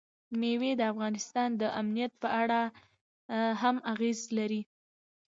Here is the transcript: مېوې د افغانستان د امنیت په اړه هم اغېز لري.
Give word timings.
مېوې 0.39 0.71
د 0.77 0.81
افغانستان 0.93 1.49
د 1.61 1.63
امنیت 1.79 2.13
په 2.21 2.27
اړه 2.41 2.61
هم 3.61 3.75
اغېز 3.91 4.19
لري. 4.37 4.61